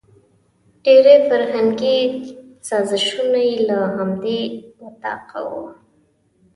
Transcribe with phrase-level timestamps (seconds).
[0.83, 1.97] ډېري فرهنګي
[2.69, 4.41] سازشونه یې له همدې
[4.83, 5.63] وطاقه وو.